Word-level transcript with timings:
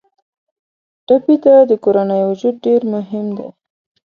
ټپي 1.07 1.35
ته 1.43 1.53
د 1.69 1.71
کورنۍ 1.83 2.21
وجود 2.29 2.55
ډېر 2.65 2.81
مهم 2.93 3.27
دی. 3.37 3.49